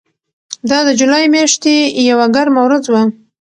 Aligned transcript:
دا 0.69 0.79
د 0.87 0.89
جولای 0.99 1.25
میاشتې 1.35 1.73
یوه 2.09 2.25
ګرمه 2.35 2.61
ورځ 2.65 2.85
وه. 2.89 3.03